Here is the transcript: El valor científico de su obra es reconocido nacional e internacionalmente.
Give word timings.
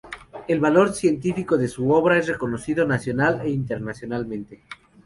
El 0.47 0.59
valor 0.59 0.93
científico 0.93 1.59
de 1.59 1.67
su 1.67 1.91
obra 1.91 2.17
es 2.17 2.27
reconocido 2.27 2.87
nacional 2.87 3.39
e 3.45 3.51
internacionalmente. 3.51 4.63